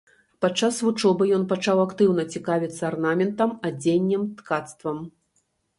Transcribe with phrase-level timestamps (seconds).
[0.45, 4.97] Падчас вучобы ён пачаў актыўна цікавіцца арнаментам, адзеннем, ткацтвам.